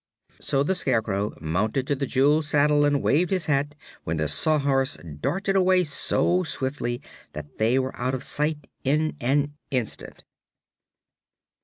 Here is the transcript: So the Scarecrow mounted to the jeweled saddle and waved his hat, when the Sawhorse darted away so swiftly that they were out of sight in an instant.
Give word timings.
So 0.39 0.63
the 0.63 0.73
Scarecrow 0.73 1.33
mounted 1.39 1.85
to 1.85 1.95
the 1.95 2.07
jeweled 2.07 2.45
saddle 2.45 2.85
and 2.85 3.03
waved 3.03 3.29
his 3.29 3.45
hat, 3.45 3.75
when 4.03 4.17
the 4.17 4.27
Sawhorse 4.27 4.97
darted 5.19 5.55
away 5.55 5.83
so 5.83 6.41
swiftly 6.41 7.03
that 7.33 7.59
they 7.59 7.77
were 7.77 7.95
out 7.95 8.15
of 8.15 8.23
sight 8.23 8.65
in 8.83 9.15
an 9.21 9.53
instant. 9.69 10.23